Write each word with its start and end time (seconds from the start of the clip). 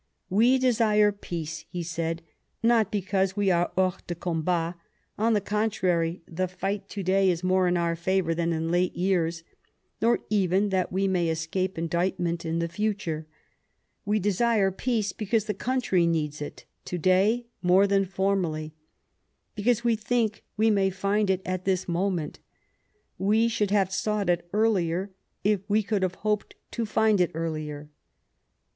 "We 0.31 0.57
desire 0.57 1.11
peace," 1.11 1.63
he 1.69 1.83
said, 1.83 2.23
"not 2.63 2.91
because 2.91 3.37
we 3.37 3.51
are 3.51 3.71
hors 3.77 4.01
de 4.07 4.15
combat; 4.15 4.73
on 5.15 5.33
the 5.33 5.41
contrary, 5.41 6.23
the 6.27 6.47
fight 6.47 6.89
to 6.89 7.03
day 7.03 7.29
is 7.29 7.43
more 7.43 7.67
in 7.67 7.77
our 7.77 7.95
favour 7.95 8.33
than 8.33 8.51
in 8.51 8.71
late 8.71 8.95
years; 8.95 9.43
nor 10.01 10.17
even 10.31 10.69
that 10.69 10.91
we 10.91 11.07
may 11.07 11.29
escape 11.29 11.77
indictment 11.77 12.45
in 12.47 12.57
the 12.57 12.67
future,... 12.67 13.27
We 14.03 14.17
desire 14.19 14.71
peace 14.71 15.11
because 15.11 15.45
the 15.45 15.53
country 15.53 16.07
needs 16.07 16.41
it 16.41 16.65
to 16.85 16.97
day 16.97 17.45
more 17.61 17.85
than 17.85 18.05
formerly; 18.05 18.73
because 19.53 19.83
we 19.83 19.95
think 19.95 20.43
we 20.57 20.71
may 20.71 20.89
find 20.89 21.29
it 21.29 21.43
at 21.45 21.65
this 21.65 21.87
moment. 21.87 22.39
We 23.19 23.47
should 23.47 23.69
have 23.69 23.93
sought 23.93 24.31
it 24.31 24.49
earlier 24.51 25.11
if 25.43 25.59
we 25.69 25.83
could 25.83 26.01
have 26.01 26.15
hoped 26.25 26.55
to 26.71 26.87
find 26.87 27.21
it 27.21 27.29
earlier." 27.35 27.91